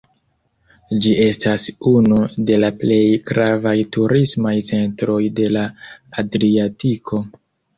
Ĝi 1.05 1.11
estas 1.25 1.65
unu 1.91 2.17
de 2.47 2.57
la 2.63 2.71
plej 2.81 2.99
gravaj 3.33 3.75
turismaj 3.97 4.55
centroj 4.71 5.21
de 5.41 5.47
la 5.59 5.67
Adriatiko. 6.25 7.23